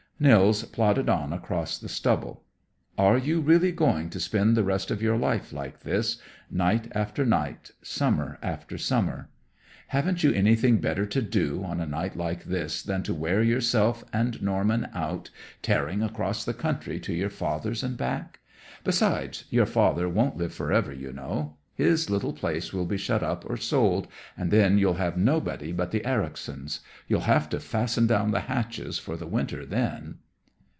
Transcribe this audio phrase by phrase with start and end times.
[0.23, 2.43] Nils plodded on across the stubble.
[2.95, 7.25] "Are you really going to spend the rest of your life like this, night after
[7.25, 9.31] night, summer after summer?
[9.87, 14.03] Haven't you anything better to do on a night like this than to wear yourself
[14.13, 15.31] and Norman out
[15.63, 18.41] tearing across the country to your father's and back?
[18.83, 21.57] Besides, your father won't live forever, you know.
[21.73, 24.07] His little place will be shut up or sold,
[24.37, 26.81] and then you'll have nobody but the Ericsons.
[27.07, 30.15] You'll have to fasten down the hatches for the winter then."